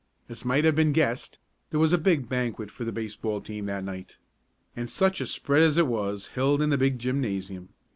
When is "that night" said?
3.67-4.17